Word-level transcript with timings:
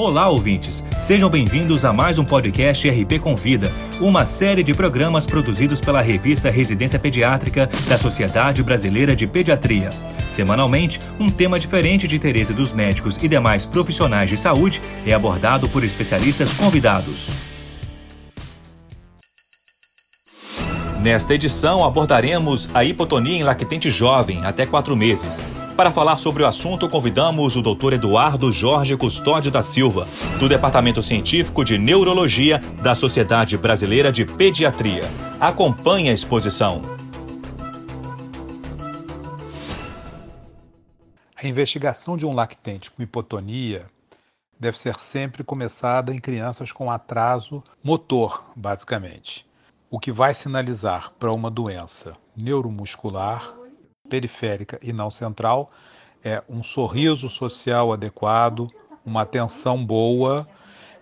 Olá, 0.00 0.28
ouvintes! 0.28 0.84
Sejam 0.96 1.28
bem-vindos 1.28 1.84
a 1.84 1.92
mais 1.92 2.20
um 2.20 2.24
podcast 2.24 2.88
RP 2.88 3.18
Convida, 3.20 3.68
uma 4.00 4.24
série 4.26 4.62
de 4.62 4.72
programas 4.72 5.26
produzidos 5.26 5.80
pela 5.80 6.00
revista 6.00 6.48
Residência 6.50 7.00
Pediátrica 7.00 7.68
da 7.88 7.98
Sociedade 7.98 8.62
Brasileira 8.62 9.16
de 9.16 9.26
Pediatria. 9.26 9.90
Semanalmente, 10.28 11.00
um 11.18 11.28
tema 11.28 11.58
diferente 11.58 12.06
de 12.06 12.14
interesse 12.14 12.54
dos 12.54 12.72
médicos 12.72 13.16
e 13.20 13.26
demais 13.26 13.66
profissionais 13.66 14.30
de 14.30 14.36
saúde 14.36 14.80
é 15.04 15.12
abordado 15.12 15.68
por 15.68 15.82
especialistas 15.82 16.52
convidados. 16.52 17.28
Nesta 21.02 21.34
edição, 21.34 21.84
abordaremos 21.84 22.68
a 22.72 22.84
hipotonia 22.84 23.36
em 23.36 23.42
lactente 23.42 23.90
jovem, 23.90 24.46
até 24.46 24.64
4 24.64 24.94
meses 24.94 25.57
para 25.78 25.92
falar 25.92 26.16
sobre 26.16 26.42
o 26.42 26.46
assunto, 26.46 26.88
convidamos 26.88 27.54
o 27.54 27.62
Dr. 27.62 27.92
Eduardo 27.92 28.50
Jorge 28.50 28.96
Custódio 28.96 29.48
da 29.48 29.62
Silva, 29.62 30.08
do 30.40 30.48
Departamento 30.48 31.04
Científico 31.04 31.64
de 31.64 31.78
Neurologia 31.78 32.58
da 32.82 32.96
Sociedade 32.96 33.56
Brasileira 33.56 34.10
de 34.10 34.24
Pediatria. 34.24 35.04
Acompanhe 35.38 36.10
a 36.10 36.12
exposição. 36.12 36.82
A 41.36 41.46
investigação 41.46 42.16
de 42.16 42.26
um 42.26 42.34
lactente 42.34 42.90
com 42.90 43.00
hipotonia 43.00 43.86
deve 44.58 44.76
ser 44.76 44.98
sempre 44.98 45.44
começada 45.44 46.12
em 46.12 46.18
crianças 46.18 46.72
com 46.72 46.90
atraso 46.90 47.62
motor, 47.84 48.46
basicamente, 48.56 49.46
o 49.88 50.00
que 50.00 50.10
vai 50.10 50.34
sinalizar 50.34 51.12
para 51.20 51.32
uma 51.32 51.48
doença 51.48 52.16
neuromuscular 52.36 53.54
periférica 54.08 54.78
e 54.82 54.92
não 54.92 55.10
central, 55.10 55.70
é 56.24 56.42
um 56.48 56.62
sorriso 56.62 57.28
social 57.28 57.92
adequado, 57.92 58.70
uma 59.04 59.22
atenção 59.22 59.84
boa 59.84 60.46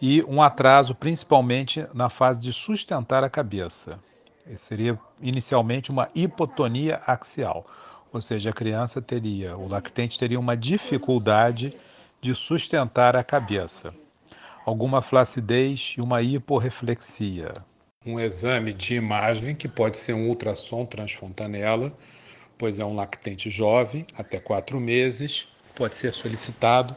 e 0.00 0.22
um 0.24 0.42
atraso 0.42 0.94
principalmente 0.94 1.86
na 1.94 2.08
fase 2.08 2.40
de 2.40 2.52
sustentar 2.52 3.22
a 3.22 3.30
cabeça. 3.30 3.98
Esse 4.46 4.64
seria 4.64 4.98
inicialmente 5.20 5.90
uma 5.90 6.08
hipotonia 6.14 7.00
axial, 7.06 7.64
ou 8.12 8.20
seja, 8.20 8.50
a 8.50 8.52
criança 8.52 9.00
teria, 9.00 9.56
o 9.56 9.68
lactente 9.68 10.18
teria 10.18 10.40
uma 10.40 10.56
dificuldade 10.56 11.76
de 12.20 12.34
sustentar 12.34 13.16
a 13.16 13.22
cabeça, 13.22 13.94
alguma 14.66 15.00
flacidez 15.00 15.94
e 15.96 16.00
uma 16.00 16.22
hiporreflexia. 16.22 17.64
Um 18.04 18.18
exame 18.18 18.72
de 18.72 18.96
imagem, 18.96 19.54
que 19.54 19.68
pode 19.68 19.96
ser 19.96 20.12
um 20.12 20.28
ultrassom 20.28 20.84
transfontanela, 20.84 21.92
pois 22.62 22.78
é 22.78 22.84
um 22.84 22.94
lactente 22.94 23.50
jovem, 23.50 24.06
até 24.16 24.38
quatro 24.38 24.78
meses, 24.78 25.48
pode 25.74 25.96
ser 25.96 26.14
solicitado 26.14 26.94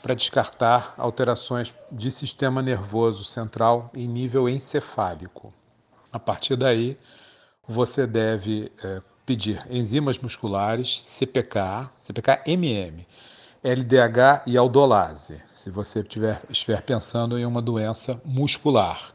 para 0.00 0.14
descartar 0.14 0.94
alterações 0.96 1.74
de 1.90 2.12
sistema 2.12 2.62
nervoso 2.62 3.24
central 3.24 3.90
em 3.92 4.06
nível 4.06 4.48
encefálico. 4.48 5.52
A 6.12 6.18
partir 6.20 6.54
daí, 6.54 6.96
você 7.66 8.06
deve 8.06 8.70
é, 8.84 9.02
pedir 9.26 9.60
enzimas 9.68 10.16
musculares, 10.16 11.00
CPK, 11.02 11.90
CPK-MM, 11.98 13.04
LDH 13.64 14.44
e 14.46 14.56
aldolase, 14.56 15.42
se 15.52 15.70
você 15.70 16.04
tiver, 16.04 16.40
estiver 16.48 16.82
pensando 16.82 17.36
em 17.36 17.44
uma 17.44 17.60
doença 17.60 18.22
muscular. 18.24 19.12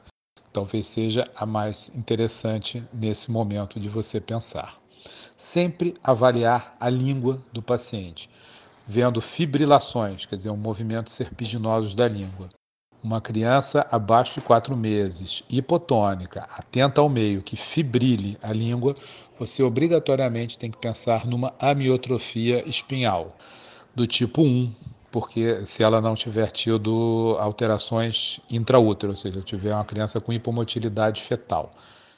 Talvez 0.52 0.88
seja 0.88 1.26
a 1.38 1.46
mais 1.46 1.90
interessante 1.96 2.84
nesse 2.92 3.32
momento 3.32 3.80
de 3.80 3.88
você 3.88 4.20
pensar 4.20 4.84
sempre 5.38 5.96
avaliar 6.04 6.76
a 6.80 6.90
língua 6.90 7.42
do 7.52 7.62
paciente, 7.62 8.30
vendo 8.88 9.22
fibrilações, 9.22 10.26
quer 10.26 10.36
dizer, 10.36 10.50
um 10.50 10.58
movimento 10.58 11.10
serpiginosos 11.10 11.94
da 11.94 12.08
língua. 12.08 12.50
Uma 13.04 13.22
criança 13.22 13.86
abaixo 13.92 14.36
de 14.36 14.42
quatro 14.42 14.76
meses, 14.76 15.44
hipotônica, 15.50 16.48
atenta 16.58 17.02
ao 17.02 17.10
meio, 17.10 17.44
que 17.44 17.56
fibrile 17.56 18.38
a 18.42 18.52
língua, 18.52 18.96
você 19.38 19.62
obrigatoriamente 19.62 20.58
tem 20.58 20.72
que 20.72 20.78
pensar 20.78 21.26
numa 21.26 21.54
amiotrofia 21.60 22.68
espinhal, 22.68 23.38
do 23.94 24.08
tipo 24.08 24.42
1, 24.42 24.74
porque 25.12 25.66
se 25.66 25.84
ela 25.84 26.02
não 26.02 26.16
tiver 26.16 26.52
tido 26.52 27.38
alterações 27.40 28.40
intraútero, 28.50 29.14
ou 29.14 29.18
seja, 29.18 29.42
tiver 29.42 29.74
uma 29.74 29.86
criança 29.86 30.20
com 30.20 30.34
hipomotilidade 30.34 31.22
fetal. 31.22 31.74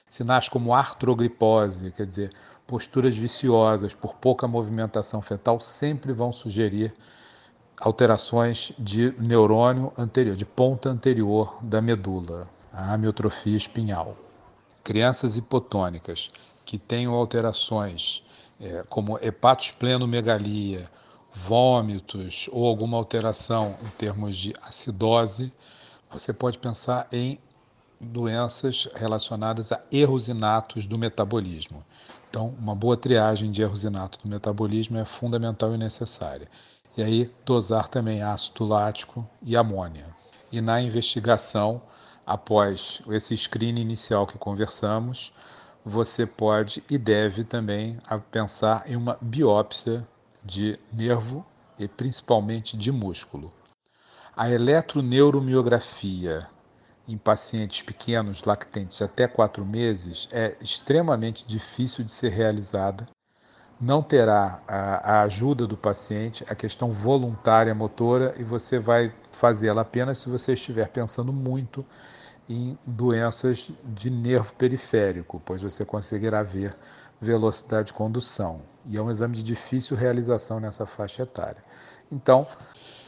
Sinais 0.10 0.48
como 0.48 0.74
artrogripose, 0.74 1.92
quer 1.92 2.06
dizer, 2.06 2.34
posturas 2.66 3.16
viciosas 3.16 3.94
por 3.94 4.16
pouca 4.16 4.48
movimentação 4.48 5.22
fetal 5.22 5.60
sempre 5.60 6.14
vão 6.14 6.32
sugerir 6.32 6.94
alterações 7.80 8.74
de 8.80 9.14
neurônio 9.20 9.94
anterior, 9.98 10.36
de 10.36 10.46
ponta 10.46 10.90
anterior 10.90 11.60
da 11.62 11.82
medula, 11.82 12.48
a 12.74 12.94
amiotrofia 12.94 13.56
espinhal. 13.56 14.18
Crianças 14.84 15.38
hipotônicas 15.38 16.32
que 16.66 16.78
tenham 16.78 17.14
alterações 17.14 18.26
é, 18.60 18.84
como 18.90 19.18
hepatosplenomegalia, 19.22 20.90
vômitos 21.32 22.50
ou 22.52 22.66
alguma 22.66 22.98
alteração 22.98 23.78
em 23.84 23.90
termos 23.90 24.36
de 24.36 24.56
acidose, 24.62 25.54
você 26.12 26.34
pode 26.34 26.58
pensar 26.58 27.08
em 27.12 27.40
doenças 28.00 28.88
relacionadas 28.96 29.72
a 29.72 29.82
erros 29.92 30.28
inatos 30.28 30.86
do 30.86 30.98
metabolismo. 30.98 31.84
Então, 32.30 32.56
uma 32.60 32.76
boa 32.76 32.96
triagem 32.98 33.52
de 33.52 33.62
erros 33.62 33.84
inatos 33.84 34.20
do 34.22 34.30
metabolismo 34.30 34.98
é 34.98 35.06
fundamental 35.06 35.74
e 35.74 35.78
necessária. 35.78 36.48
E 36.96 37.04
aí, 37.04 37.32
dosar 37.46 37.88
também 37.88 38.22
ácido 38.22 38.66
lático 38.66 39.28
e 39.42 39.56
amônia. 39.56 40.06
E 40.52 40.62
na 40.62 40.82
investigação, 40.82 41.82
após 42.26 43.02
esse 43.10 43.36
screening 43.36 43.82
inicial 43.82 44.26
que 44.28 44.38
conversamos, 44.38 45.34
você 45.86 46.26
pode 46.26 46.84
e 46.90 46.98
deve 46.98 47.44
também 47.44 47.98
pensar 48.30 48.84
em 48.90 48.96
uma 48.96 49.18
biópsia 49.22 50.08
de 50.44 50.80
nervo 50.92 51.46
e 51.80 51.88
principalmente 51.88 52.76
de 52.76 52.92
músculo. 52.92 53.54
A 54.36 54.52
eletroneuromiografia 54.52 56.48
em 57.08 57.18
pacientes 57.18 57.82
pequenos 57.82 58.44
lactentes 58.44 59.02
até 59.02 59.28
quatro 59.28 59.66
meses 59.66 60.28
é 60.32 60.56
extremamente 60.60 61.46
difícil 61.48 62.04
de 62.04 62.12
ser 62.12 62.30
realizada. 62.30 63.08
Não 63.80 64.02
terá 64.02 64.62
a, 64.68 65.20
a 65.20 65.22
ajuda 65.22 65.68
do 65.68 65.78
paciente, 65.78 66.44
a 66.50 66.56
questão 66.56 66.92
voluntária 66.92 67.74
motora, 67.76 68.34
e 68.38 68.44
você 68.44 68.80
vai 68.80 69.14
fazê-la 69.32 69.84
apenas 69.84 70.18
se 70.18 70.30
você 70.30 70.54
estiver 70.54 70.90
pensando 70.90 71.32
muito 71.32 71.86
em 72.50 72.78
doenças 72.86 73.72
de 73.84 74.10
nervo 74.10 74.54
periférico, 74.54 75.42
pois 75.46 75.62
você 75.62 75.86
conseguirá 75.86 76.42
ver 76.42 76.76
velocidade 77.22 77.88
de 77.88 77.94
condução. 77.94 78.62
E 78.86 78.98
é 78.98 79.02
um 79.02 79.12
exame 79.12 79.36
de 79.36 79.44
difícil 79.44 79.96
realização 79.96 80.60
nessa 80.60 80.86
faixa 80.86 81.24
etária. 81.24 81.64
Então, 82.12 82.48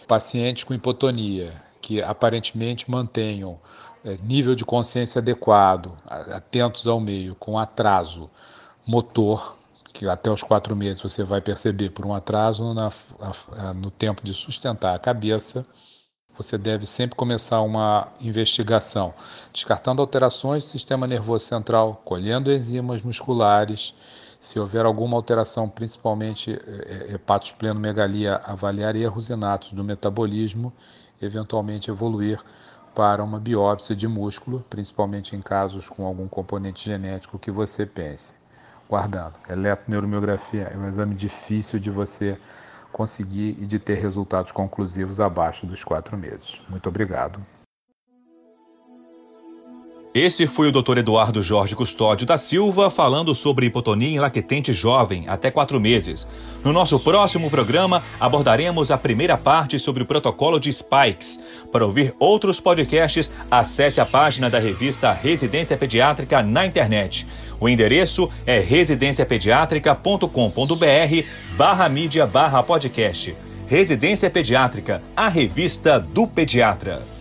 pacientes 0.07 0.63
com 0.63 0.73
hipotonia 0.73 1.53
que 1.81 2.01
aparentemente 2.01 2.89
mantenham 2.89 3.59
nível 4.23 4.55
de 4.55 4.65
consciência 4.65 5.19
adequado, 5.19 5.91
atentos 6.07 6.87
ao 6.87 6.99
meio, 6.99 7.35
com 7.35 7.57
atraso 7.57 8.29
motor, 8.85 9.57
que 9.93 10.07
até 10.07 10.31
os 10.31 10.41
quatro 10.41 10.75
meses 10.75 11.01
você 11.01 11.23
vai 11.23 11.41
perceber 11.41 11.89
por 11.89 12.05
um 12.05 12.13
atraso 12.13 12.73
na, 12.73 12.91
no 13.73 13.91
tempo 13.91 14.23
de 14.23 14.33
sustentar 14.33 14.95
a 14.95 14.99
cabeça, 14.99 15.65
você 16.37 16.57
deve 16.57 16.85
sempre 16.85 17.17
começar 17.17 17.59
uma 17.61 18.07
investigação, 18.21 19.13
descartando 19.51 20.01
alterações 20.01 20.63
do 20.63 20.69
sistema 20.69 21.05
nervoso 21.05 21.43
central, 21.43 22.01
colhendo 22.05 22.49
enzimas 22.49 23.01
musculares, 23.01 23.93
se 24.39 24.57
houver 24.57 24.85
alguma 24.85 25.17
alteração, 25.17 25.67
principalmente 25.67 26.53
é, 26.53 27.09
é, 27.09 27.13
hepatosplenomegalia, 27.15 28.37
avaliar 28.37 28.95
erros 28.95 29.29
inatos 29.29 29.73
do 29.73 29.83
metabolismo, 29.83 30.71
eventualmente 31.21 31.91
evoluir 31.91 32.39
para 32.95 33.23
uma 33.23 33.39
biópsia 33.39 33.95
de 33.95 34.07
músculo, 34.07 34.65
principalmente 34.69 35.35
em 35.35 35.41
casos 35.41 35.89
com 35.89 36.05
algum 36.05 36.27
componente 36.27 36.85
genético 36.85 37.39
que 37.39 37.51
você 37.51 37.85
pense. 37.85 38.33
Guardando, 38.89 39.35
eletroneuromiografia 39.47 40.63
é 40.63 40.77
um 40.77 40.87
exame 40.87 41.13
difícil 41.13 41.79
de 41.79 41.91
você 41.91 42.39
conseguir 42.91 43.55
e 43.59 43.65
de 43.65 43.77
ter 43.77 43.95
resultados 43.95 44.51
conclusivos 44.51 45.19
abaixo 45.19 45.65
dos 45.65 45.83
quatro 45.83 46.17
meses. 46.17 46.61
Muito 46.67 46.89
obrigado. 46.89 47.39
Esse 50.19 50.45
foi 50.47 50.67
o 50.67 50.71
Dr. 50.73 50.97
Eduardo 50.97 51.41
Jorge 51.41 51.77
Custódio 51.77 52.27
da 52.27 52.37
Silva 52.37 52.89
falando 52.89 53.33
sobre 53.33 53.67
hipotonia 53.67 54.09
em 54.09 54.19
lactente 54.19 54.73
jovem, 54.73 55.23
até 55.29 55.49
quatro 55.49 55.79
meses. 55.79 56.27
No 56.61 56.73
nosso 56.73 56.99
próximo 56.99 57.49
programa, 57.49 58.03
abordaremos 58.19 58.91
a 58.91 58.97
primeira 58.97 59.37
parte 59.37 59.79
sobre 59.79 60.03
o 60.03 60.05
protocolo 60.05 60.59
de 60.59 60.73
Spikes. 60.73 61.39
Para 61.71 61.85
ouvir 61.85 62.13
outros 62.19 62.59
podcasts, 62.59 63.31
acesse 63.49 64.01
a 64.01 64.05
página 64.05 64.49
da 64.49 64.59
revista 64.59 65.13
Residência 65.13 65.77
Pediátrica 65.77 66.41
na 66.41 66.65
internet. 66.65 67.25
O 67.57 67.69
endereço 67.69 68.29
é 68.45 68.59
residenciapediatrica.com.br 68.59 71.23
barra 71.55 71.87
mídia 71.87 72.27
barra 72.27 72.61
podcast. 72.61 73.33
Residência 73.69 74.29
Pediátrica, 74.29 75.01
a 75.15 75.29
revista 75.29 75.97
do 75.97 76.27
pediatra. 76.27 77.18